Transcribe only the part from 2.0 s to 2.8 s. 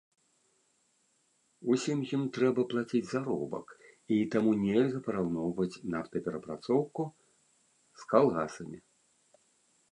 ім трэба